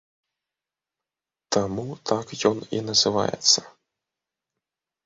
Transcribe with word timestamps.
Таму 1.57 1.85
так 2.13 2.25
ён 2.51 2.57
і 2.79 2.83
называецца. 2.89 3.59